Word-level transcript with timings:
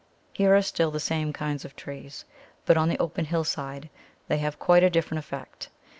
Here 0.33 0.55
are 0.55 0.63
still 0.63 0.89
the 0.89 0.99
same 0.99 1.31
kinds 1.31 1.63
of 1.63 1.75
trees, 1.75 2.25
but 2.65 2.75
on 2.75 2.89
the 2.89 2.97
open 2.97 3.25
hillside 3.25 3.91
they 4.29 4.39
have 4.39 4.57
quite 4.57 4.81
a 4.81 4.89
different 4.89 5.19
effect. 5.19 5.69